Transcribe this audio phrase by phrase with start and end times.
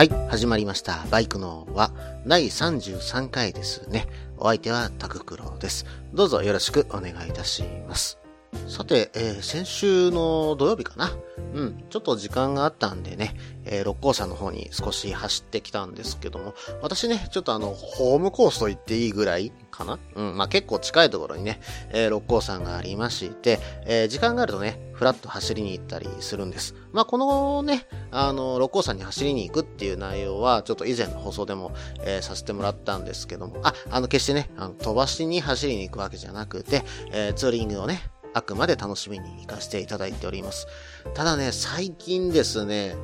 [0.00, 1.04] はい、始まりました。
[1.10, 1.92] バイクのは
[2.26, 4.06] 第33回ですね。
[4.38, 5.84] お相手はタククロです。
[6.14, 8.18] どうぞよろしくお願いいたします。
[8.66, 11.12] さて、えー先週の土曜日かな
[11.52, 13.34] うん、ちょっと時間があったんでね、
[13.66, 19.98] えー六甲山の方に少し走ってきたんですけども、私ね、ちょっとあの、ホームコースと言っていいぐらいかな？
[20.14, 26.74] うん、まあ結構近いところにね、えー六甲山がありまして、えー時間があるとね、ふらっと走りに行ったりするんです。
[26.92, 40.68] まあこのね、あの、六甲山に走りに行くっていう内容は、ちょっと以前の放送でも、えーさせてもらったんですけども、あ、あの、決してね、あの飛ばしに走りに行くわけじゃなくて、えツーリングをね、あくまで楽しみに行かせていただいております。
[41.14, 42.94] ただね、最近ですね、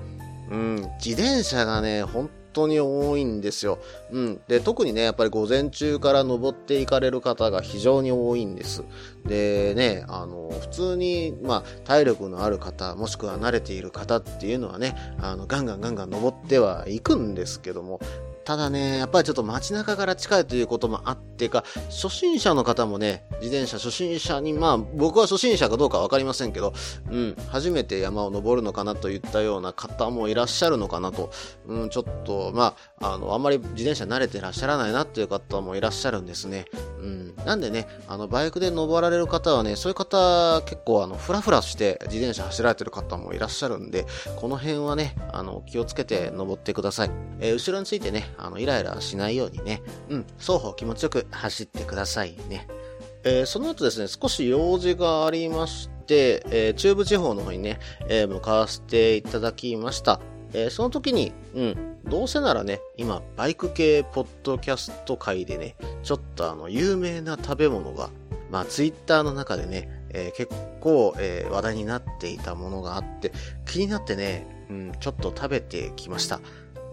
[0.50, 3.78] うん、自転車がね、本当に多いんですよ。
[4.10, 4.40] うん。
[4.48, 8.82] で、特にね、やっぱり午前中から登っていかれる方が非常に多いんです。
[9.26, 18.00] でね、あの、普通に、まあ、体力のある方、もしくは慣れている方っていうのはね、あの、ガンガンガンガン登ってはいくんですけども、
[18.46, 26.72] ただね、やっぱりちょっと街中から近いということもあってか、初心者の方もね、自転車初心者に、まあ僕は初心者かどうかわかりませんけど、
[27.10, 31.32] うん、初めて山を登るのかなといったような方もいらっしゃるのかなと、
[31.66, 36.66] うん、ちょっと、まあ、あの、あんまり自転車慣れてらっしゃらないなっていう方もいらっしゃるんですね。
[37.00, 47.10] うん、なんでね、あの、バイクで登られる方はね、そういう方結構あの、ふらふらして自転車走られてる方もいらっしゃるんで、この辺はね、あの、気をつけて登ってください。
[47.40, 52.66] えー後ろについてね、あの、イライラしないようにね、うん、双方気持ちよく走ってくださいね。
[53.24, 60.20] えーその後ですね、少し用事がありまして、えー中部地方の方にね、えー向かわせていただきました。
[60.52, 68.10] えその時に、うん、どうせならね、今、バイク系ポッドキャスト界でね、ちょっとあの、有名な食べ物が、
[68.50, 73.32] まあ、ツイッターの中でね、え結構、え話題になっていたものがあって、
[73.66, 76.40] 気になってね、うん、ちょっと食べてきました。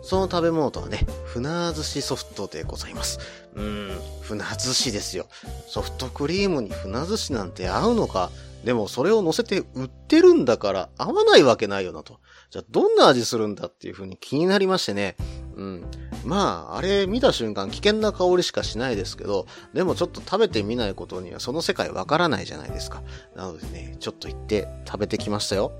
[0.03, 3.19] その食べ物とはね、船寿司ソフトでございます。
[3.56, 5.28] うーん、船寿司ですよ。
[5.68, 8.30] ソフトクリームに船寿司なんて合うのか？
[8.66, 12.19] でもそれを乗せて売ってるんだから合わないわけないよなと。
[12.50, 15.16] じゃあどんな味するんだっていう風に気になりましてね。
[15.56, 15.86] うん。
[16.25, 23.03] まあ、あれ見た瞬間危険な香りしかしないですけど、でもちょっと食べてみないことにはその世界わからないじゃないですか。
[23.35, 25.74] なのでね、ちょっと行って食べてきましたよ。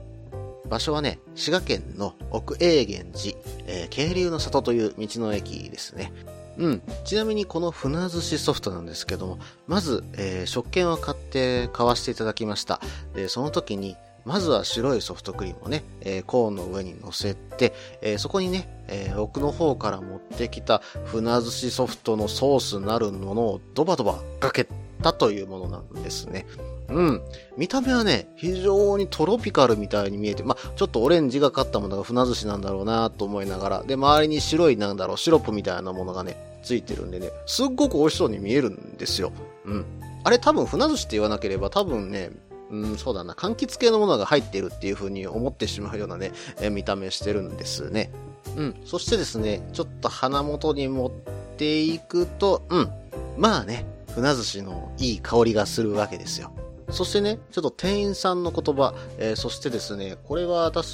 [0.70, 3.38] 場所はね、滋賀県の奥永源寺、
[3.68, 6.14] えー、渓流の里という道の駅ですね。
[6.58, 6.82] うん。
[7.04, 12.80] ちなみにこの船寿司ソフトなんですけども、まず、えー食券を買って買わせていただきました。
[13.16, 24.68] で、その時に、まずは白いソフトクリームをね、えーコーンの上に乗せて、えーそこにね、えー奥の方から持ってきた船寿司ソフトのソースなるものをドバドバかけ
[25.02, 26.46] たというものなんですね。
[26.90, 27.22] うん。
[27.58, 39.32] 見た目はね、非常にトロピカルみたいに見えて、まあ、ちょっとオレンジがかったものが船寿司なんだろうなと思いながら、で、周りに白いなんだろう、シロップみたいなものがね、ついてるんでね、すっごく美味しそうに見えるんですよ。
[39.66, 39.86] うん。
[40.24, 42.32] あれ多分船寿司って言わなければ多分ね、
[42.72, 48.12] うん、そうだな、柑橘系のものが入っているっていう風に思ってしまうようなね、え見た目してるんですね。
[48.56, 48.76] うん。
[48.86, 51.12] そしてですね、ちょっと鼻元に持っ
[51.58, 52.90] ていくと、うん。
[53.38, 53.86] まあね、
[54.16, 56.52] 船寿司のいい香りがするわけですよ。
[56.94, 60.88] そしてね、ちょっと店員さんの言葉、えーそしてですね、これは確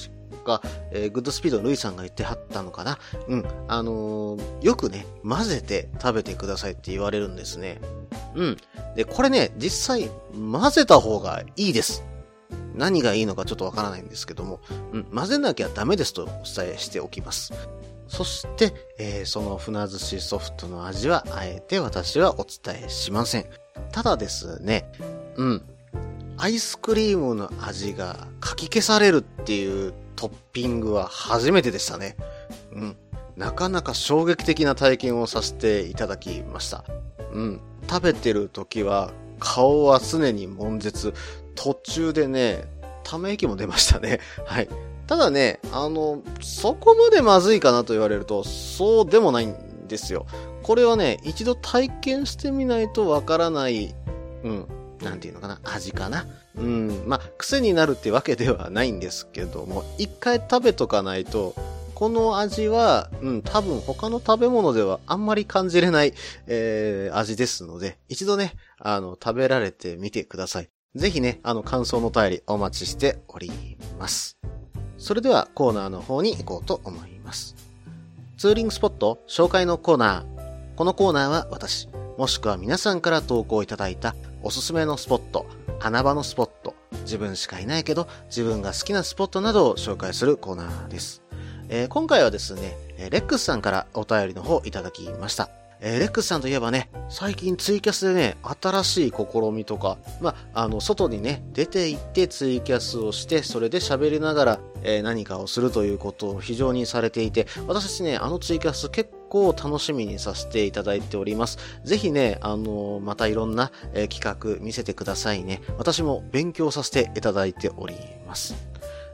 [0.45, 0.61] か、
[0.91, 2.97] えーグッドスピードのルイさんが言ってはったのかな。
[3.27, 3.45] うん。
[3.67, 7.79] あのーよくね、混ぜて食べてくださいって言われるんですね。
[8.35, 8.57] うん。
[8.95, 12.03] で、これね、実際、混ぜた方がいいです。
[12.75, 14.61] 何がいいのかちょっとわからないんですけども、
[14.93, 17.53] うん、混ぜなきゃダメですとお伝えしておきます。
[18.07, 23.45] そして、えーその船寿司ソフトの味は、あえて私はお伝えしません。
[23.91, 24.89] ただですね、
[25.35, 25.63] うん、
[26.41, 32.15] アイスクリームの味がかき消されるっていうトッピングは初めてでしたね。
[32.71, 32.97] うん。
[33.35, 36.85] なかなか衝撃的な体験をさせていただきました。
[37.33, 37.61] うん。
[37.89, 41.13] 食べてる時は顔は常に悶絶。
[41.55, 42.63] 途中でね、
[43.03, 44.21] ため息も出ましたね。
[44.47, 44.69] はい。
[45.07, 50.25] ただね、あの、そこまでまずいかなと言われると、そうでもないんですよ。
[50.63, 53.93] これはね、一度体験してみないとわからない、
[54.43, 54.67] うん、
[55.01, 56.25] なんていうのかな、味かな？
[56.55, 61.55] うん、まあ、癖になるってわけではないんですけども、一回食べとかないと、
[61.95, 66.13] この味は、うん、多分他の食べ物ではあんまり感じれない、
[66.47, 70.69] えー、味ですので、一度ね、あの、食べられてみてください。
[70.95, 74.37] ぜひね、あの、感想の便りお待ちしております。
[74.97, 77.55] それではコーナーの方に行こうと思います。
[78.37, 80.75] ツーリングスポット紹介のコーナー。
[80.77, 81.88] このコーナーは私、
[82.19, 84.13] もしくは皆さんから投稿いただいた
[84.43, 85.45] おすすめのスポット、
[85.79, 91.21] 穴場のスポット、自分しかいないけど自分が好きなスポットなどを紹介するコーナーです。
[91.69, 95.49] えー、今回はですね、レックスさんからお便りの方いただきました。
[95.79, 111.57] えー、レックスさんといえばね、最近ツイキャスでね、新しい試みとか、まあ、の、外にね、出て行ってツイキャスをして、それで喋りながら、えー、何かをするということを非常にされていて、私たちね、あのツイキャス結構楽しみにさせていただいております。
[111.83, 115.61] ぜひね、あの、またいろんな、えー、企画見せてくださいね。
[115.77, 117.95] 私も勉強させていただいており
[118.27, 118.55] ます。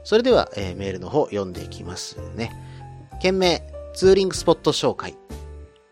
[0.03, 2.51] それでは、えー、メールの方読んでいきますね。
[3.21, 3.61] 件名、
[3.93, 5.15] ツーリングスポット紹介。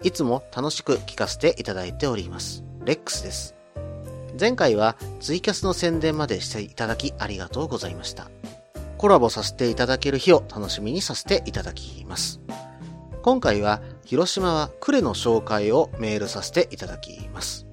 [0.03, 2.63] いつも楽しく聞かせていただいております。
[2.85, 3.55] レックスです。
[4.39, 8.29] 前回はツイキャスの宣伝までしていただきありがとうございました。
[8.97, 12.41] コラボさせていただける日を楽しみにさせていただきます。
[13.21, 17.65] 今回は広島は呉の紹介をメールさせていただきます。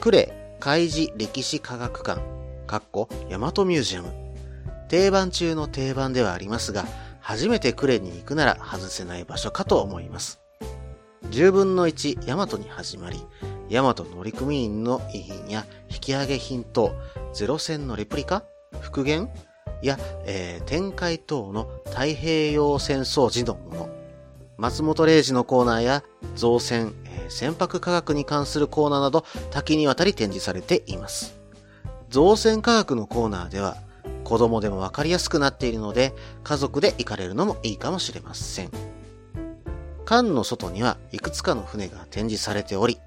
[0.00, 2.20] 呉海事歴史科学館、
[2.66, 4.12] かっこ大和ミュージアム。
[4.88, 6.84] 定番中の定番ではありますが、
[7.20, 10.40] 初めて呉に行くなら外せない場所かと思います。
[11.30, 13.20] 10分の1ヤマトに始まり、
[13.68, 16.94] ヤマト乗組員の遺品や引き上げ品等、
[17.32, 18.44] ゼロ戦のレプリカ
[18.80, 19.28] 復元
[19.82, 23.95] や、えー、展開等の太平洋戦争時のもの、
[24.58, 26.02] 松本零士のコーナーや
[26.34, 26.94] 造船、
[27.28, 31.38] 船舶科学に関するコーナーなど多岐にわたり展示されています。
[32.08, 33.76] 造船科学のコーナーでは
[34.24, 38.70] 子供でもわかりやすくなっているので家族で行かれるのもいいかもしれません。
[40.04, 42.98] 艦の外にはいくつかの船が展示されており、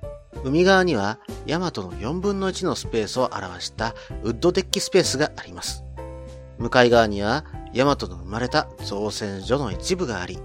[0.44, 5.84] 海側にはヤマトの4分の1のスペースを表したウッドデッキスペースがあります。
[6.60, 10.40] 向かい側にはヤマトの生まれた造船所の一部があり、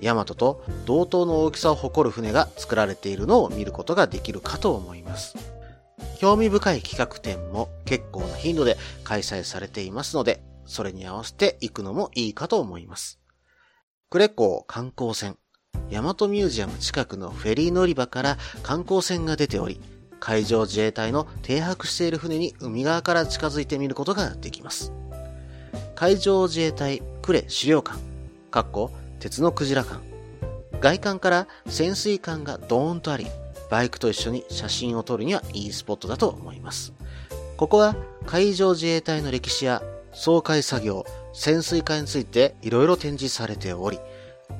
[0.00, 5.36] ヤマトと同等の大きさを誇る船が作られているのを見ることができるかと思います。
[6.18, 13.18] 興味深い企画展も結構な頻度で開催されていますので、それに合わせて行くのもいいかと思います。
[14.10, 15.36] 呉港観光船
[15.90, 19.80] 大和ミュージアム近くのフェリー乗り場から観光船が出ており、
[20.20, 24.92] 海上自衛隊の停泊している船に海側から近づいてみることができます。
[25.94, 27.98] 海上自衛隊呉資料館、
[28.50, 30.00] かっこ鉄のクジラ館。
[30.80, 33.26] 外観から潜水艦がドーンとあり、
[33.70, 36.92] バイクと一緒に写真を撮るにはいいスポットだと思います。
[37.56, 39.82] ここは海上自衛隊の歴史や
[40.12, 43.98] 総会作業、潜水艦について色々展示されており、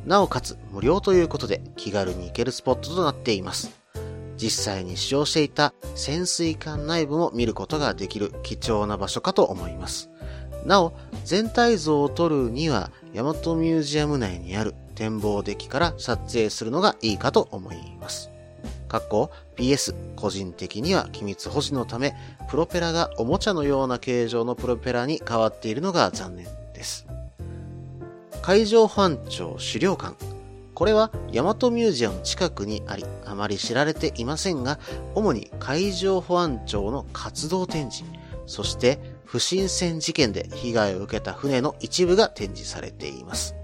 [0.04, 3.70] なおかつ無料ということで気軽に行けるスポットとなっています。
[4.36, 10.10] 実際に使用していた潜水艦内部も見ることができる貴重な場所かと思います。
[10.64, 10.92] なお、
[11.24, 18.30] 全体像を撮るには、大和ミュージアム内にある展望デッキから撮影するのがいいかと思います。
[18.86, 22.14] かっこ PS、個人的には機密保持のため、
[22.48, 27.08] プロペラがおもちゃのような形状のプロペラに変わっているのが残念です。
[28.40, 30.14] 海上保安庁資料館。
[30.74, 34.78] これは大和ミュージアム近くにあり、あまり知られていませんが、
[35.16, 38.08] 主に海上保安庁の活動展示、
[38.46, 43.54] そして不審船事件で被害を受けた船の一部が展示されています。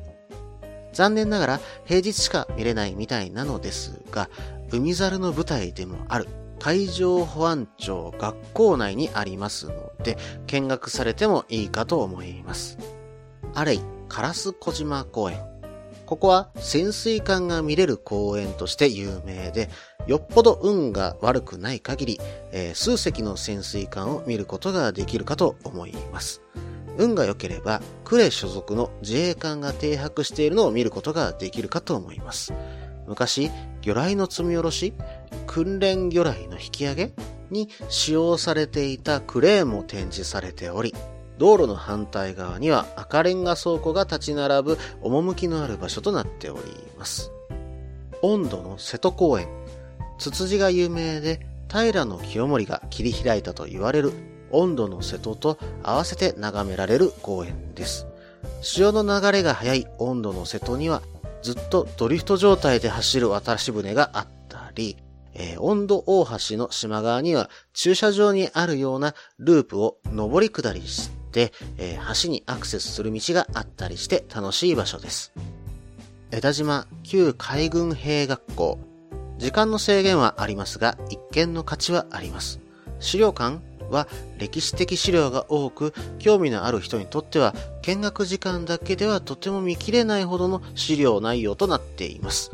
[0.93, 4.29] 残念ながら平日しか見れないみたいなのですが、
[4.71, 6.29] 海猿の舞台でもある
[6.61, 12.77] 海上保安庁学校内にありますので、見学されてもいいかと思います。
[13.55, 13.81] アレイ
[14.11, 15.41] 烏小島公園。
[16.05, 19.71] ここは潜水艦が見れる公園として有名で、
[20.07, 22.21] よっぽど運が悪くない限り、
[22.53, 26.43] えー、数隻の潜水艦を見ることができるかと思います。
[26.99, 32.53] 運が良ければ、呉所属の自衛艦が停泊しているのを見ることができるかと思います。
[33.07, 33.51] 昔、
[33.83, 34.95] 魚雷の積み下ろし、
[35.47, 37.13] 訓練魚雷の引き上げ
[37.51, 40.95] に使用されていたクレーンも展示されており、
[41.39, 46.63] 道路の反対側には赤レンガ倉庫が立ち並ぶ趣のある場所となっており
[46.97, 47.33] ます。
[48.23, 49.49] 温度の瀬戸公園。
[50.25, 54.15] ツツジが有名で平清盛が切り開いたと言われる
[54.53, 58.07] 温度の瀬戸と合わせて眺められる公園です。
[58.63, 61.03] 潮の流れが速い温度の瀬戸には
[61.43, 64.97] ずっとドリフト状態で走る渡し船があったり、
[65.35, 75.35] えー、温度大橋の島側には駐車場にあるようなループを上り下りして、えー、橋にアクセスする道があったりして楽しい場所です。
[76.31, 78.94] 枝島旧海軍兵学校。
[79.39, 82.61] 時間の制限はありますが、一見の価値はあります。
[83.01, 83.59] 資料館
[83.91, 92.53] は歴史的資料が多く、興味のある人にとっては、見学時間だけではとても見切れないほどの資料内容となっています。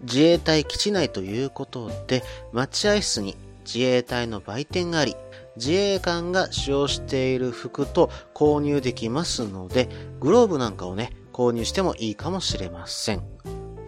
[0.00, 2.22] 自衛隊基地内ということで、
[2.52, 5.16] 待合室に自衛隊の売店があり、
[5.56, 9.88] 自衛官が使用している服と購入できますので、
[10.20, 13.22] グローブなんかをね、購入してもいいかもしれません。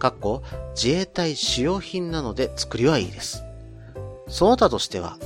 [0.01, 0.41] かっこ、
[0.73, 3.43] 自衛隊使用品なので作りはいいです。
[4.27, 5.19] その他としては、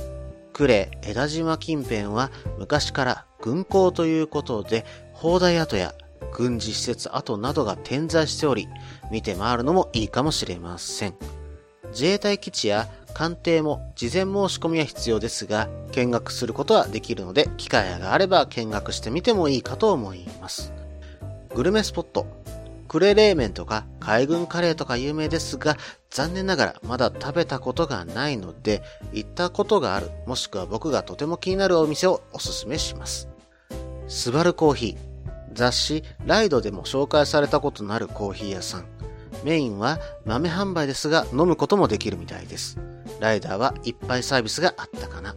[0.52, 5.94] 呉枝島近辺は昔から軍港ということで、砲台跡や
[6.30, 8.68] 軍事施設跡などが点在しており、
[9.10, 11.14] 見て回るのもいいかもしれません。
[11.92, 20.74] 自衛隊基地や艦艇も事前申し込みは必要ですが、見学することはできるので、機会があれば見学してみてもいいかと思います。
[21.54, 22.26] グルメスポット。
[22.88, 25.76] 呉冷麺とか海軍カレーとか有名ですが、
[26.10, 33.28] 残念ながらまだ食べたことがないので、行ったことがある、もしくは僕がとても気になるお店をおすすめします。
[34.08, 35.16] スバルコーヒー。
[35.52, 38.86] 雑誌ライドでも紹介されたことのあるコーヒー屋さん。
[39.42, 42.78] メインは豆販売ですが飲むこともできるみたいです。
[43.20, 45.34] ライダーはいっぱいサービスがあったかな。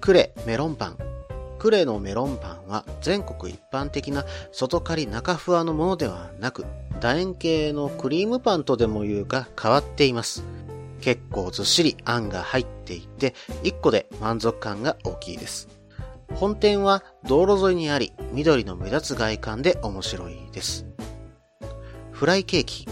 [0.00, 0.98] クレメロンパン。
[1.60, 6.64] クレのメロンパンは全国一般的な外刈り中ふわのものではなく、
[7.00, 10.42] 楕円形のクリームパンとでも言うか変わっています。
[11.02, 15.68] 結構ずっしりあんが入っていて、1個で満足感が大きいです。
[16.34, 20.86] 本店は道路沿いにあり、緑の目立つ外観で面白いです。
[22.10, 22.86] フライケーキ。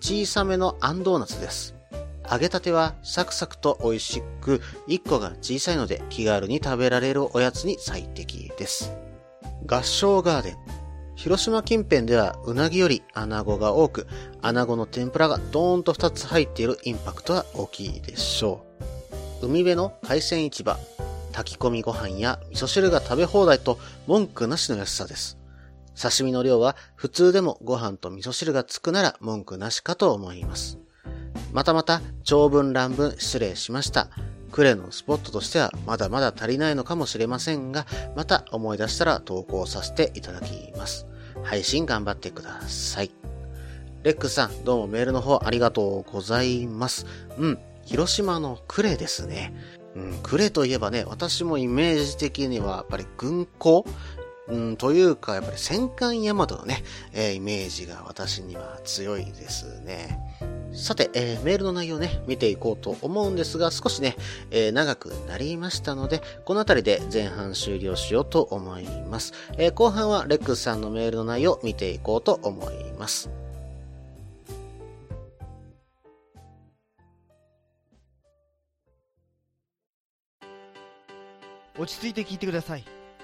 [0.00, 1.75] 小さめのあんドーナツです。
[2.30, 8.92] 揚げたてはサクサクと美味しく、1個が小さいので気軽に食べられるおやつに最適です。
[9.66, 10.56] 合唱ガーデン。
[11.14, 14.06] 広島近辺ではうなぎより穴子が多く、
[14.42, 18.64] 穴子の天ぷらがドーンと2つ入っているインパクトは大きいでしょ
[19.42, 19.46] う。
[19.46, 20.78] 海辺の海鮮市場。
[21.32, 25.38] 炊き込みご飯や味噌汁が食べ放題と文句なしの安さです。
[26.00, 30.78] 刺身の量は普通でもご飯と味噌汁がつくなら文句なしかと思います。
[31.52, 34.08] またまた長文乱文失礼しました。
[34.52, 41.06] クレのスポットとしてはまだまだ足りないのかもしれませんが、また思い出したら投稿させていただきます。
[41.42, 43.10] 配信頑張ってください。
[44.02, 47.06] レックさん、どうもメールの方ありがとうございます。
[47.38, 49.52] うん、広島のクレですね。
[49.94, 53.84] うん、クレといえばね、私もイメージ的にはやっぱり軍港？
[54.48, 60.20] うん、というか、やっぱり戦艦ヤマトのね、えー、イメージが私には強いですね。
[60.72, 64.14] さて、えー、メールの内容ね、見ていこうと思うんですが、少しね、
[64.50, 69.32] えー、長くなりましたので、この辺りで前半終了しようと思います。
[69.56, 73.30] えー、後半はレックスさんのメールの内容を見ていこうと思います。
[81.78, 82.95] 落ち着いて聞いてください。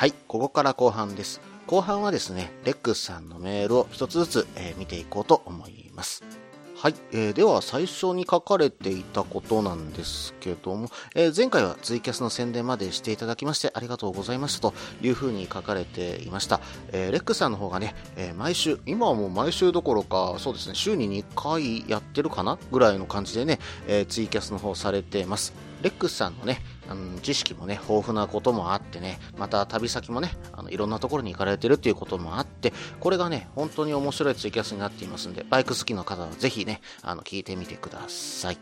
[0.00, 1.42] はい、ここから後半です。
[1.66, 6.24] 後半はですね、レックスさんのメールを一つずつ、えー、見ていこうと思います。
[6.74, 16.62] はい、えー、では最初に書かれていたことなんですけども、えー、前回はツイキャスの宣伝までしていただきましてありがとうございましたというふうに書かれていました。
[16.92, 25.52] えー、レックさんの方がね、え毎週、今はもう毎週どころか、そうですね、週に2回やってるかなぐらいの感じでね、えツイキャスの方されてます。
[25.82, 38.58] レックスさんのね、あの知識もね、豊富なこともあってね、また旅先もね、あのいろんなところに行かれてるっていうこともあって、これがね、本当に面白いツイキャスになっていますんで、バイク好きの方はぜひね、あの聞いてみてください。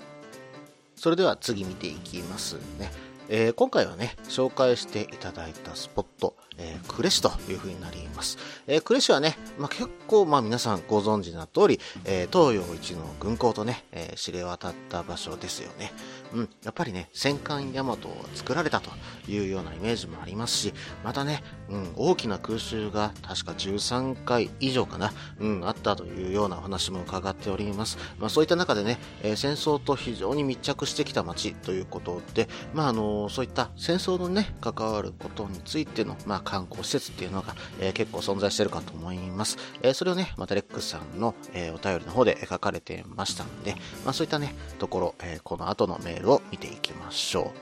[0.95, 2.91] それでは次見ていきますね。
[3.31, 8.39] えー、今回はね、紹介していただいたスポット、えー、呉市という風になります。
[8.67, 15.93] えー、呉市はね、まあ、結構、まあ、皆さんご存知な通り、えー、東洋一の軍港とね、え、知れ渡った場所ですよね。
[16.33, 18.91] うん、やっぱりね、戦艦ヤマトが作られたと
[19.29, 27.99] いうようなイメージもありますし、またね、うん、大きな空襲が確か13回以上かな、うん、あったというようなお話も伺っております。
[28.19, 39.59] まあそういった中でね、えー、戦争と非常に密着してきた街ということで、まああのそういった戦争のね、関わることについての、まあ観光施設っていうのが、えー、結構存在してるかと思います。
[39.83, 47.53] え、それをね、またレックスさんの、えお便りの方で書かれてましたんで、まあそういったね、ところ、えこの後のメールを見ていきましょ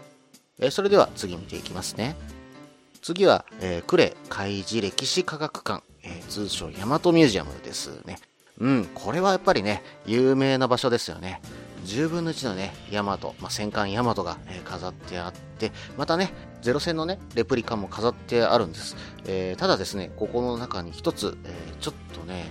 [0.60, 0.66] う。
[0.66, 2.16] えそれでは次見ていきますね。
[3.02, 8.18] 次は、えー、呉海事歴史科学館、えー、通称大和ミュージアムですね。
[8.58, 11.40] うん、これはやっぱりね、有名な場所ですよね。
[11.84, 16.32] 10分の1のね、ヤマト、まあ、戦艦ヤマトが、えー、飾ってあって、またね、
[16.62, 18.96] ゼロ戦のね、レプリカも飾ってあるんです。
[19.26, 22.50] えー、ただですね、ここの中に一つ、えー、ちょっとね、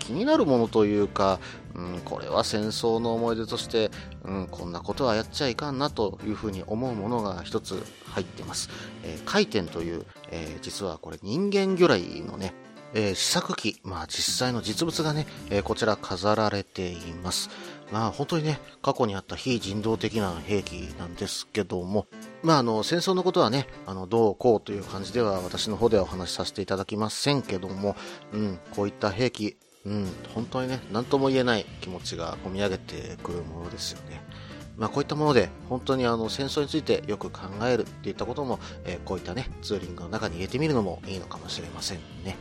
[0.00, 1.38] 気になるものというか、
[1.74, 3.92] うん、これは戦争の思い出として、
[4.24, 8.68] うん、こんなことはやっちゃいかんなというふうに思うものが一つ入ってます。
[9.04, 12.52] えー、回転という、えー、実はこれ人間魚雷のね、
[12.94, 17.50] えー、試作機、まあ実際の実物がね、えー、こちら飾られています。
[17.92, 22.06] まあ本当にね、過去にあった非人道的な兵器なんですけども、
[22.42, 27.96] まああの戦争のことはね、あのどうこうという感じでは私の方ではお話しさせていただきませんけども、
[28.32, 34.22] うん、こういった兵器、うん、本当にね、何とも言えない気持ちが込み上げてくるものですよね。
[34.76, 42.36] まあ、こういったもので、本当にあの戦争についてよく考えるっていったことも、えー、こういったね、ツーリングの中に入れてみるのもいいのかもしれませんね。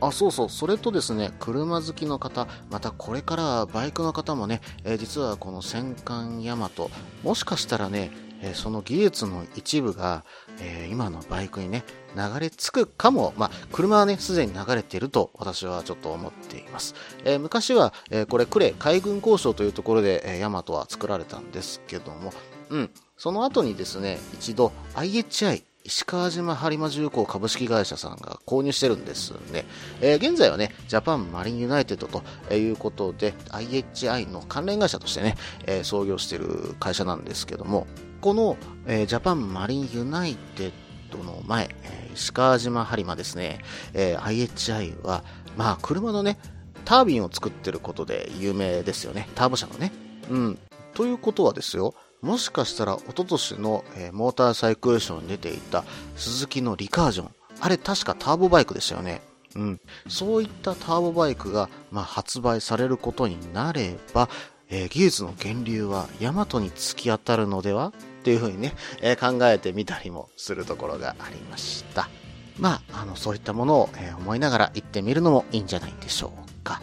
[0.00, 6.90] あ、そうそう、それとですね、車好きの方、またこれからバイクの方もね、えー、実はこの戦艦ヤマト、
[7.22, 8.10] もしかしたらね、
[8.42, 10.24] えその技術の一部が、
[10.60, 11.84] え今のバイクにね、
[12.16, 16.94] 流れ着くかも、まあ、車はね、すでに流れていると私はちょっと思っています。
[17.24, 22.32] えー、昔は、えー、これ、呉海軍工廠というところで、えー、大和は作られたんですけども、
[22.70, 29.64] うん、その後にですね、一度 IHI、石川島播磨重工株式会社さんが購入してるんですね。
[30.00, 32.22] えー、現在はね、ジャパンマリンユナイテッドと
[32.54, 35.36] いうことで、IHI の関連会社としてね、
[35.66, 37.86] え、操業してる会社なんですけども、
[38.22, 38.56] この、
[38.86, 40.72] えー、ジャパンマリンユナイテッ
[41.10, 43.58] ドの前、えー、石川島播磨ですね、
[43.94, 45.24] えー、IHI は、
[45.56, 46.38] まあ、車のね、
[46.84, 49.28] タービンを作ってることで有名ですよね。
[49.34, 49.90] ターボ車のね。
[50.30, 50.58] うん。
[50.94, 55.82] ということはですよ、もしかしたら一昨年の、えー、モーターサイクルショーに出ていた
[56.14, 57.30] スズキのリカージョン。
[57.60, 59.20] あれ確かターボバイクでしたよね。
[59.56, 59.80] うん。
[60.06, 64.28] そういったターボバイクが、まあ、発売されることになれば、
[64.70, 67.92] えー、技術の源流はヤマトに突き当たるのでは？
[68.22, 72.08] っていうふうにね、えー、考えてみたりもするところがありました。
[72.56, 76.80] まあ、あの、そういったものを、え、思いながら行ってみるのもいいんじゃないでしょうか。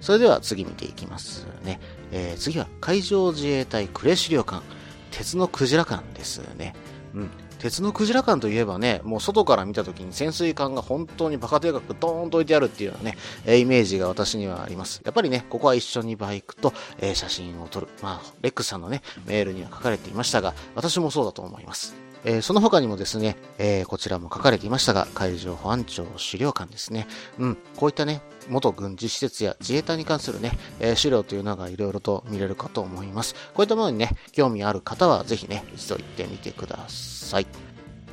[0.00, 1.80] それでは次見ていきますね。
[2.12, 4.62] えー、次は海上自衛隊呉資料館、
[5.10, 6.74] 鉄のクジラ館ですね。
[7.14, 7.30] うん。
[7.58, 15.00] 鉄のクジラ館といえばね、もう外から見た時に潜水艦が本当にバカでかくドーンと置いてあるっていうようなね、えイメージが私にはあります。
[15.04, 17.88] やっぱりね、ここは一緒にバイクと、え、写真を撮る。
[18.02, 22.07] まあ、レックスさんのね、メールには書かれていましたが、私もそうだと思います。
[22.24, 27.06] えー、その他にもですね、えー、こちらも書かれていましたが、海上保安庁資料館ですね。
[27.38, 33.34] うん、こういったね、元軍事施設や自衛隊に関するね、えー、資料というのがいろいろと見れるかと思います。
[33.54, 37.46] こういったものにね、興味ある方はぜひね、一度行ってみてください。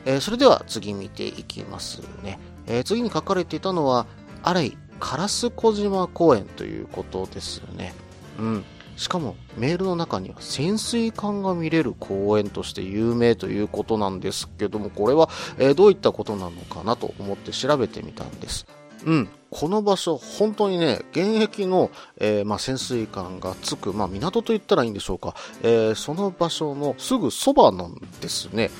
[0.05, 2.39] え、それでは次見ていきますね。
[2.67, 4.05] え、次に書かれていたのは、
[4.43, 7.93] 荒井烏小島公園ということですね。
[8.39, 8.65] うん。
[8.95, 18.65] しかもメールの中には潜水艦が見れる公園として有名ということなんですけども、これは、え、どういったことなのかなと思って調べてみたんです。
[19.05, 19.29] うん。
[19.51, 25.36] この場所、本当にね、現役の、えー、まあ、潜水艦がつく、まあ、港と言ったらいいんでしょうか。
[25.62, 28.71] えー、その場所のすぐそばなんですね。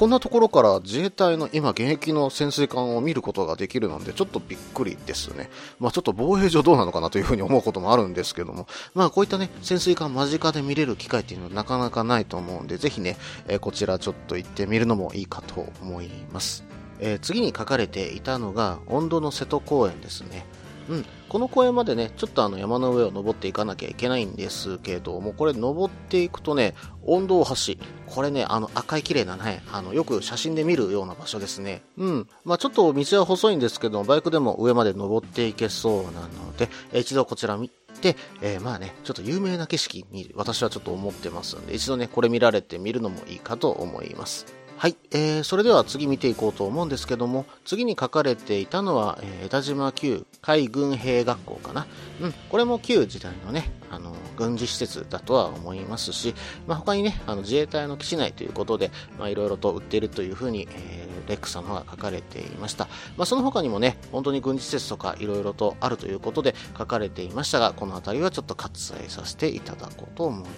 [0.00, 5.50] こんなところから自衛隊の今現役の潜水艦を見ることができるのでちょっとびっくりですね。
[5.78, 16.64] まあちょっと防衛上どうなのかなというふうに思うこともあるんですけども、まあこういったね、潜水艦間近で見れる機会っていうのはなかなかないと思うんで、ぜひね、えー、こちらちょっと行ってみるのもいいかと思います。
[16.98, 20.46] えー、次に書かれていたのが、温度の瀬戸公園ですね。
[20.88, 27.74] うん、この公園までね、ちょっとあの山の上を登っていかなきゃいけないんですけども、これ登っていくとね、温度橋、
[28.06, 31.82] これね、あの赤い綺麗なね、あのよく写真で見るような場所ですね。
[31.96, 32.28] うん。
[32.44, 44.59] まあちょっと道は細いんですけど、バイクでも上まで登っていけそうなので、一度こちら見て、えー、まあね、ちょっと有名な景色に私はちょっと思ってますんで、一度ね、これ見られてみるのもいいかと思います。
[44.80, 51.86] はい、えー、それでは次見ていこうと思うんですけども、次に書かれていたのは、えー、枝島旧海軍兵学校かな。
[52.22, 56.34] うん、これも旧時代のね、あの、軍事施設だとは思いますし、
[56.66, 62.86] まあ、他にね、あの自衛隊の基地内ということで、まあ、いろいろと売っているというふうに、えー、レックさんの方が書かれていました。
[63.18, 70.48] まあ、その他にもね、本当に軍事施設とかいろいろとあるということで書かれていましたが、この辺りはちょっと割愛させていただこうと思い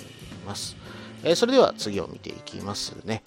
[0.47, 0.77] ます。
[1.25, 3.25] えー、それでは次を見ていきますね。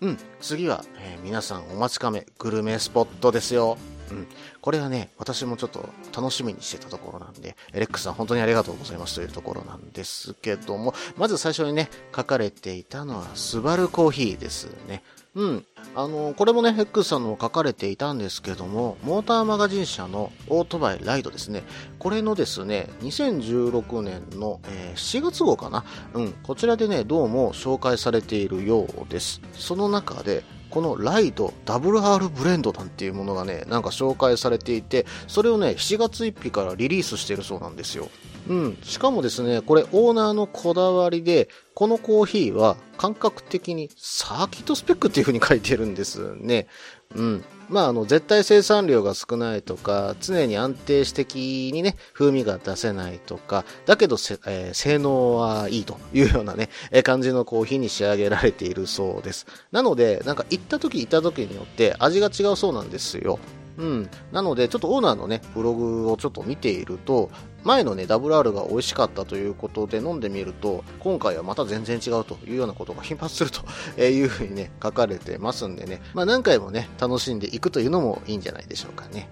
[0.00, 3.76] うん、次は、えー、皆さんお待ちかね、グルメスポットですよ。
[4.10, 4.26] うん。
[4.60, 15.02] これはね、私もちょっと楽しみにしてたところなんで、レックさん本当にありがとうございますというところなんですけども、まず最初にね、書かれていたのは、スバルコーヒーですね。
[15.34, 15.66] うん。
[15.94, 21.62] あの、これもね、ヘックスさんの書かれていたんですけども、モーターマガジン社のオートバイライドですね。
[21.98, 25.84] これのですね、2016年の、えー、7月号かな。
[26.14, 26.32] うん。
[26.42, 29.40] こちらでね、どうも紹介されているようです。
[29.52, 38.08] その中で、このライド WR ブレンドなんていうものがね、なんか紹介されていて、それをね、7月1日からリリースしてるそうなんですよ。
[38.48, 38.78] うん。
[38.82, 46.66] しかもですね、これオーナーのこだわりで、このコーヒーは感覚的にサーキットスペックっていう風に書いてるんですね。
[47.14, 47.44] うん。
[47.68, 59.46] まあ、あの、絶対生産量が少ないとか、常に安定して的にね、風味が出せないとか、だけどえー、性能はいいというようなね、えー、感じのコーヒーに仕上げられているそうです。
[59.72, 63.38] なので、なんか行った時行った時によって味が違うそうなんですよ。
[63.78, 64.10] うん。
[64.32, 67.30] なので、ちょっとオーナーのね、ブログをちょっと見ていると、
[67.62, 73.62] 前のね、WR が美味しかったということで飲んでみると、今回はまた全然違うというようなことが頻発すると
[74.02, 79.28] いうふうにね、書かれてますんでね、まあ何回もね、楽しんでいくというのもいいんじゃないでしょうかね。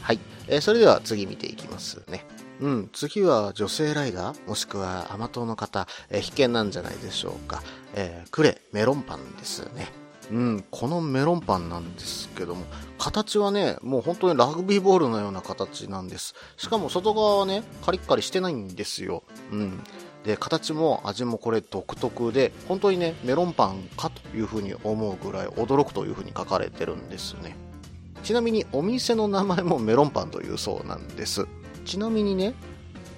[0.00, 0.18] はい。
[0.48, 2.24] えー、それでは次見ていきますね。
[2.60, 7.62] うん、次は女性ライダーもしくは甘党の方、えー、必見なんじゃないでしょうか。
[7.94, 10.05] えー、クレメロンパンですね。
[10.30, 12.64] うん、このメロンパンなんですけども、
[12.98, 16.34] 形はね、もう本当にラグビーボールのような形なんです。
[16.56, 19.22] しかも外側はね、カリッカリしてないんですよ。
[19.52, 19.80] うん。
[20.24, 27.56] で、形も味もこれ独特で、本当にね、メロンパンかというふうに思うぐらい驚くというふうに書かれてるんですね。
[28.24, 31.46] ちなみにお店の名前もメロンパンというそうなんです。
[31.84, 32.54] ちなみにね、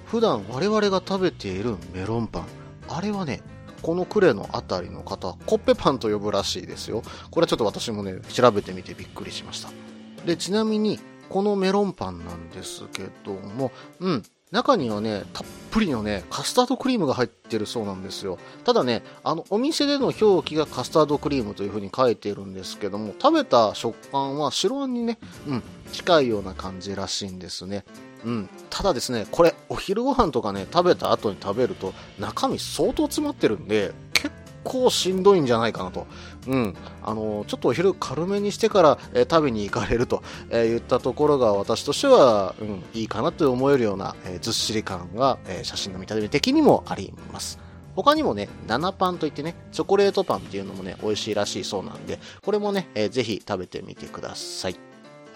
[0.05, 2.44] 普段我々が食べているメロンパン、
[2.88, 3.40] あれはね、
[3.83, 7.03] このクレのあたりの方、コッペパンと呼ぶらしいですよ。
[7.31, 9.71] これはちょっと私もね、調べてみてびっくりしました。
[10.27, 18.38] で、ちなみに、このメロンパンなんですけども、うん、中にはね、たっぷりのね、カスタードクリームが入ってるそうなんですよ。
[18.64, 25.62] ただね、あの、お店での表記がカスタードクリームという風に書いてるんですけども、食べた食感は白あんにね、うん、
[25.93, 27.85] 近いような感じらしいんですね。
[28.24, 34.33] うん、ただですね、これ、お昼ご飯とかね、食べた後に食べると、中身相当詰まってるんで、結
[34.64, 36.07] 構しんどいんじゃないかなと。
[36.46, 36.74] うん。
[37.02, 47.59] あの、ちょっとお昼軽めにしてから、えー、食べに行かれると、えー、言ったところが私としては、うん、いいかなと思えるような、え、ずっしり感が、え写真の見た目的にもあります。
[47.94, 54.88] 他にもね、7パンといってね、チョコレートパンっていうのもね、美味しいらしいそうなんで、これもね、えー、ぜひ食べてみてください。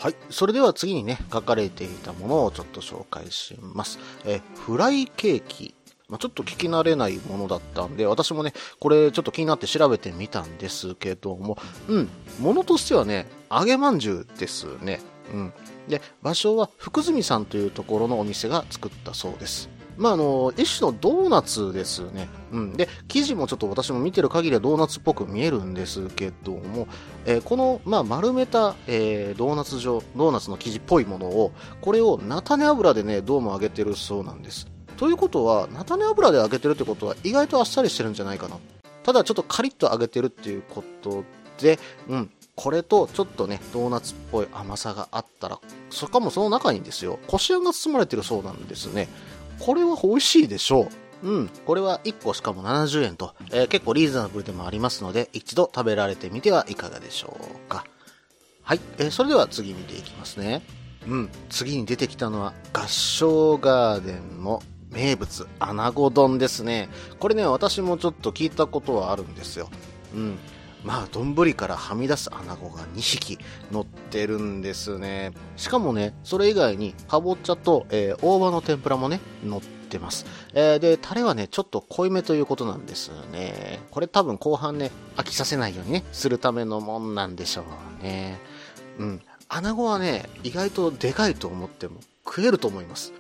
[0.03, 0.17] はい。
[0.31, 4.01] それでは次にね、書かれていたものをちょっと紹介します。
[4.25, 5.77] え、フライケーキ。
[6.09, 12.09] まあ、ちょっと聞き慣れないものだったんで、私もね、これちょっと気になって調べてみたんですけども、うん、
[12.41, 15.01] ものとしてはね、揚げまんじゅうですね。
[15.33, 15.53] うん。
[15.87, 19.69] で、場所は福住さんというところのお店が作ったそうです。
[19.97, 22.29] まあ、あの、一種のドーナツですね。
[22.53, 22.73] うん。
[22.77, 26.87] で、生地もちょっと私も見てる限りはドーナツっぽく見えるんですけども、
[27.25, 34.67] えー、この、まあ、丸めた、えー、ドーナツ状、ドーナツの生地っぽいものを、これを菜種油でね、どうも揚げてるそうなんです。
[34.97, 38.57] ということは、菜種油で揚げてるってことは意外とあっさりしてるんじゃないかな。
[39.03, 41.25] ただちょっとカリッと揚げてるっていうこと
[41.61, 41.79] で、
[42.09, 42.31] うん。
[42.55, 45.59] これとちょっとね、ドーナツっぽい甘さがあったら、
[45.91, 49.09] そかもその中にですよ、こしあんが包まれてるそうなんですね。
[49.65, 50.89] これは美味しいでしょ
[51.23, 51.29] う。
[51.29, 51.49] うん。
[51.65, 57.85] これは1個しかも70円と、えー、結構リーズナブルでもありますので、一度食べられてみてはいかがでしょうか。
[58.63, 58.81] はい。
[58.99, 60.63] えー、それでは次見ていきますね。
[61.07, 61.31] うん。
[61.49, 66.89] 次に出てきたのは、合唱ガーデンの名物、穴子丼ですね。
[67.21, 69.71] これね、私もちょっと聞いたことはあるんですよ。
[70.13, 70.39] うん。
[70.85, 73.39] まあ、丼からはみ出す穴子が2匹
[73.71, 75.33] 乗ってるんですね。
[75.57, 80.27] しかもね、それ以外に、かぼちゃと、えー、大葉の天ぷらもね、乗ってます。
[80.55, 83.81] えー、で、タレはね、ちょっと濃いめということなんですね。
[83.91, 87.65] これ多分後半ね、飽きさせないようにね、するためのもんなんでしょ
[88.01, 88.41] うね。
[88.99, 89.23] うん。
[89.49, 93.13] 穴子はね、意外とでかいと思っても食えると思います。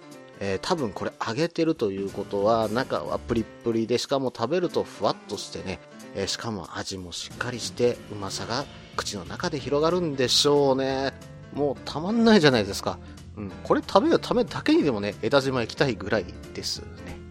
[0.44, 5.79] えー、多分これ揚げてるということは中はプリップリでしかも食べるとふわっとしてね
[6.14, 8.64] えー、しかも味もしっかりしてうまさが
[8.96, 11.12] 口の中で広がるんでしょうね
[11.53, 12.98] もうたまんないじゃないですか、
[13.37, 17.22] うん、これ食べるためだけにでもね枝島行きたいぐらいですね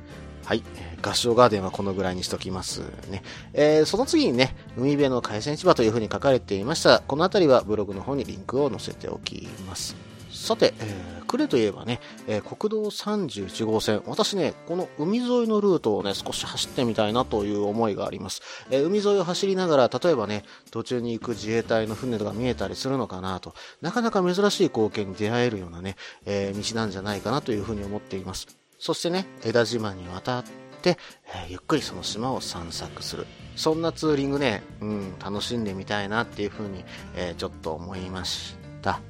[0.52, 0.64] はい。
[1.02, 3.24] 合唱ガーデンはこのぐらいにしときますね。
[3.54, 7.00] えーその次にね、海辺の海鮮市場という風に書かれていました。
[7.00, 9.96] このあたりはブログの方にリンクを載せておきます。
[10.42, 14.02] さて、えー、呉といえばね、えー国道31号線。
[14.08, 18.42] 私ね、この海沿いのルートをね、少し走ってみたいなという思いがあります。
[18.72, 28.48] えー海沿いを走りながら、例えばね、途中に行く自衛隊の船とか見えたりするのかなと、なかなか珍しい光景に出会えるようなね、えー道なんじゃないかなというふうに思っています。
[28.80, 30.44] そしてね、枝島に渡っ
[30.82, 30.98] て、
[31.36, 33.28] えゆっくりその島を散策する。
[33.56, 36.84] そんなツーリングね、うん、楽しんでみたいなっていうふうに、
[37.16, 39.02] えちょっと思いました。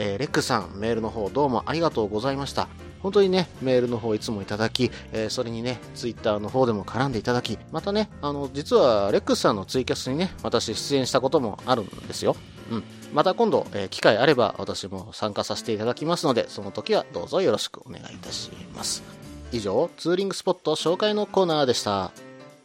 [0.00, 2.68] えーレックさん、メールの方どうもありがとうございました。
[3.00, 12.36] 本当にね、メールの方いつもいただき、えーそれにね、ツイッターの方でも絡んでいただき、またね、あの、実はレックスさんのツイキャスにね、私出演したこともあるんですよ。
[12.70, 12.84] うん。
[13.12, 19.02] また今度、えー機会あれば私も参加させていただきますので、その時はどうぞよろしくお願いいたします。
[19.50, 22.12] 以上、ツーリングスポット紹介のコーナーでした。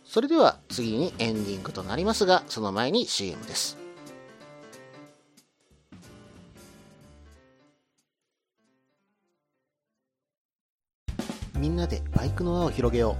[0.06, 3.83] それでは次にエンディングとなりますが、その前に CM です。
[11.63, 13.15] みんなでバイクの輪を広げよ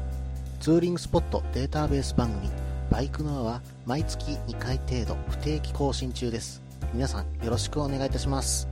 [0.60, 0.62] う。
[0.62, 2.50] ツーリングスポットデータベース番組、
[2.92, 6.62] バイクの輪は毎月2回程度不定期更新中です。
[6.94, 8.68] 皆さんよろしくお願いいたします。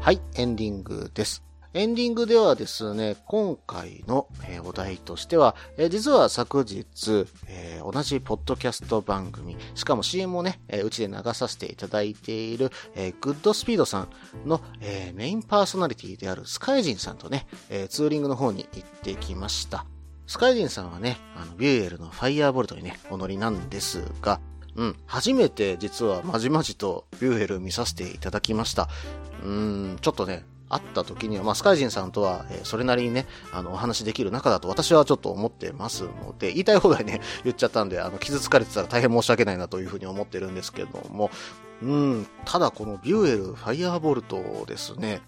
[0.00, 1.42] はい、エンディングです。
[1.74, 4.28] エンディングではですね、今回の、
[4.72, 6.86] 題としては、えー実は昨日、
[7.48, 14.08] えー同じポッドキャスト番組、しかも CM をね、えうちで流させていただいている、えグッドスピードさん
[14.46, 19.84] の、えメインパーソナリティであるスカイジンさんとね、えツーリングの方に行ってきました。
[20.26, 24.40] スカイジンさんはね、あの、ビューエルのファイヤーボルトにね、お乗りなんですが、
[24.76, 28.88] うん、初めて実はまじまじとビューエル見させていただきました。
[29.44, 41.30] うーん、ちょっとね、会った時には、まあ、スカイジンさんとは、えーそれなりにね、あの、お話できる仲だと私はちょっと思ってますので、言いたい放題ね、 言っちゃったんで、あの、傷つかれてたら大変申し訳ないなというふうに思ってるんですけども、
[41.82, 45.20] うん、ただこのビューエルファイアーボルトですね、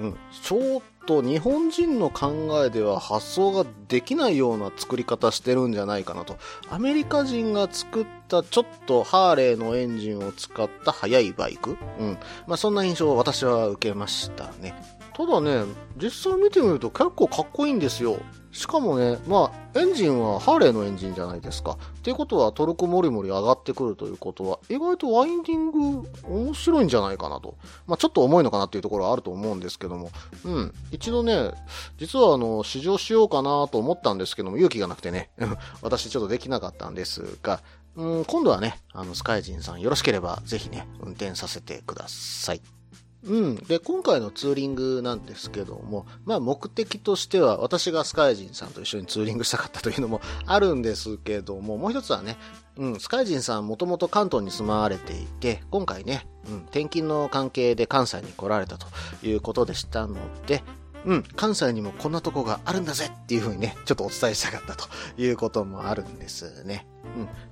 [0.00, 6.38] うん、ちょっと日本人の考えでは発想ができないような作り方してるんじゃないかなと。
[6.70, 12.18] アメリカ人が作ったちょっとハーレーのエンジンを使った速いバイクうん。
[12.46, 14.72] まあそんな印象を私は受けましたね。
[15.12, 15.64] ただね、
[16.00, 18.20] 実際見てみると結構かっこいいんですよ。
[18.52, 21.78] しかもね、まあ、エンジンはハーレーのエンジンじゃないですか。
[21.98, 27.56] っていうことはトルクもりもり上がってくるということは、意外とワインディング面白いんじゃないかなと。
[27.86, 30.10] まあ、ちょっと重いのかなっていうところはあると思うんですけども、
[30.44, 30.74] うん。
[30.90, 31.52] 一度ね、
[31.98, 35.30] 実はあの、試乗しようかなと思ったんですけども、勇気がなくてね、
[35.80, 37.60] 私ちょっとできなかったんですが、
[37.96, 42.79] うん、今度はね、あの、スカイジンさんよろしければ、ぜひね、運転させてください。
[43.22, 43.56] うん。
[43.56, 52.38] で、今回のツーリングなんですけども、まあ目的としては私がスカイジンさんと一緒にツーリングしたかったというのもあるんですけども、もう一つはね、
[52.76, 58.86] うん、スカイジンさんもともと関東に住まわれていて、今回ね、うん、転勤の関係で関西に来られたと
[59.26, 60.62] いうことでしたので、
[61.04, 66.86] うん、関西にもこんなとこがあるんだぜっていう風にね、ちょっとお伝えしたかったということもあるんですね。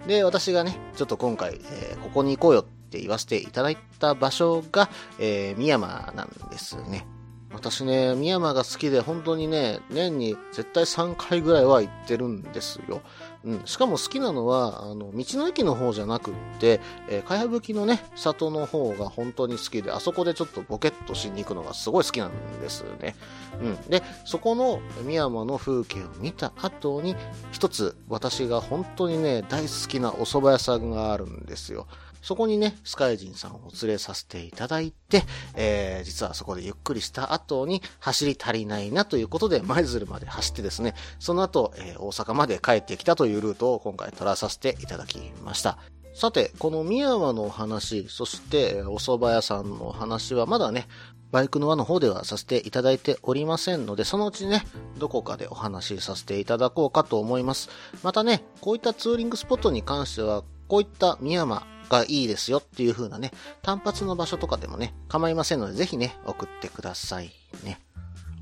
[0.01, 0.09] うん。
[0.09, 7.07] で、私がね、ちょっと今回、えーここに行こうよっって言わせていただいた場所が、えー、宮山なんですね。
[7.51, 13.01] 私ね、宮山が好きで本当にね、年に絶対3回ぐらいは行ってるんですよ。
[13.43, 13.63] うん。
[13.65, 23.17] しかも好きなのは、あの、道の駅の方じゃなくって、えー、かやぶきのね、里の方が本当に好きで、あそこでちょっとボケっとしに行くのがすごい好きなんですね。
[23.63, 23.77] うん。
[23.89, 27.17] で、そこの宮山の風景を見た後に、
[27.51, 31.87] 一つ私が本当にね、大好きなお蕎麦屋さんがあるんですよ。
[32.23, 45.79] そこにね、スカイジンさんを連れさせていただいて、えー、実はそこでゆっくりした後に走り足りないなということで、舞鶴まで走ってですね、その後、えー大阪まで帰ってきたというルートを今回取らさせていただきました。
[46.15, 50.89] さて、この宮山のお話、そしてお蕎麦屋さんのお話はまだね、
[51.31, 54.65] バイクの輪の方ではさせていただいておりませんので、そのうちね、
[54.99, 57.69] どこかでお話しさせていただこうかと思います。
[58.03, 67.33] またね、こういったツーリングスポットに関しては、こういった宮山がいいですよっていう風なね、単発の場所とかでもね、構いませんので、ぜひね、送ってください
[67.65, 67.81] ね。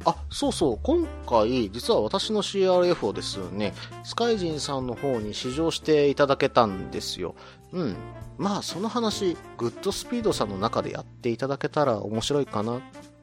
[0.05, 7.35] あ、そうそう、今回、実は私の CRF をですね、スカイジンさんの方に試乗していただけたんですよ。
[7.73, 7.97] うん。
[8.39, 12.81] まあ、その話、グッドスピードさんの中でやっていただけたら面白いかなっ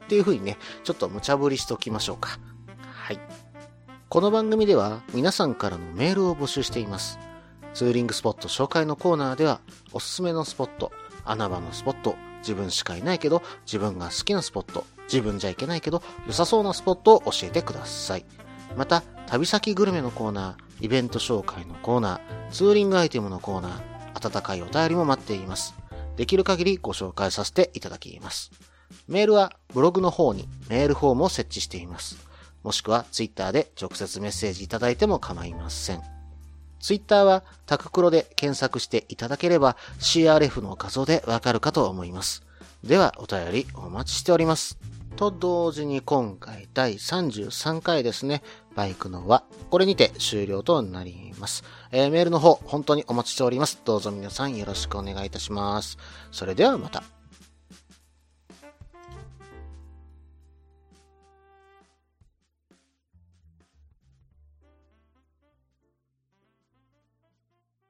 [0.10, 2.40] ていう風にね、ちょっと無茶ぶりしときましょうか。
[2.78, 3.20] はい。
[4.10, 7.18] この番組では皆さんからのメールを募集しています。
[7.74, 9.60] ツーリングスポット紹介のコーナーでは、
[9.92, 10.92] おすすめのスポット、
[11.26, 18.26] 穴場のスポット、自分しかいないけど、自分が好きなスポット、自分じゃいけないけど、良さそうなスポットを教えてください。
[18.78, 25.74] また、旅先グルメのコーナー、イベント紹介のコーナー、ツーリングアイテムのコーナー、温かいお便りも待っています。
[26.16, 28.52] できる限りご紹介させていただきます。
[29.08, 32.18] メールはブログの方にメールフォームを設置しています。
[32.62, 36.13] もしくはツイッターで直接メッセージいただいても構いません。
[36.84, 42.44] ツイッターはタククロで検索していただければ CRF の画像でわかるかと思います。
[42.84, 44.78] ではお便りお待ちしております。
[45.16, 48.44] と同時に今回第33回ですね、
[48.76, 49.46] バイクの輪。
[49.70, 51.64] これにて終了となります。
[51.94, 53.80] えーメールの方本当にお待ちしております。
[53.86, 55.98] どうぞ皆さんよろしくお願いいたします。
[56.34, 57.23] それではまた。